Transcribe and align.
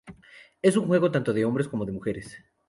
Es 0.63 0.77
un 0.77 0.87
juego 0.87 1.11
tanto 1.11 1.31
de 1.31 1.45
hombres 1.45 1.67
como 1.67 1.85
de 1.85 1.91
mujeres. 1.91 2.43